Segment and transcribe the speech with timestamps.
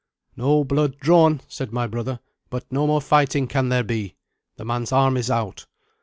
[0.35, 4.15] "No blood drawn," said my brother, "but no more fighting can there be.
[4.57, 5.67] The man's arm is out."